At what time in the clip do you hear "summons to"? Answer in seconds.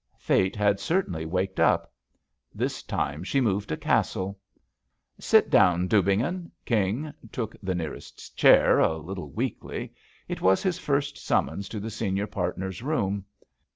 11.19-11.79